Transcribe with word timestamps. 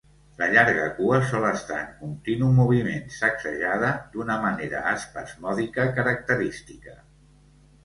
La 0.41 0.45
llarga 0.53 0.85
cua 0.99 1.19
sol 1.31 1.43
estar 1.49 1.77
en 1.81 1.91
continu 1.99 2.49
moviment, 2.61 3.05
sacsejada 3.19 3.93
d'una 4.17 4.41
manera 4.49 4.83
espasmòdica 4.95 5.89
característica. 6.01 6.99